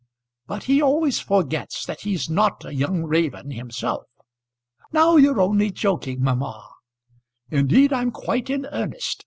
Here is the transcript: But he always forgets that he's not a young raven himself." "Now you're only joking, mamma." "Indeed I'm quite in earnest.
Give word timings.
But 0.47 0.63
he 0.63 0.81
always 0.81 1.19
forgets 1.19 1.85
that 1.85 2.01
he's 2.01 2.27
not 2.27 2.65
a 2.65 2.73
young 2.73 3.03
raven 3.03 3.51
himself." 3.51 4.05
"Now 4.91 5.15
you're 5.17 5.39
only 5.39 5.69
joking, 5.69 6.23
mamma." 6.23 6.67
"Indeed 7.51 7.93
I'm 7.93 8.09
quite 8.09 8.49
in 8.49 8.65
earnest. 8.71 9.17